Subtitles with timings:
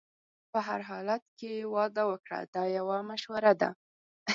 [0.51, 3.69] په هر حالت کې واده وکړه دا یو مشوره ده.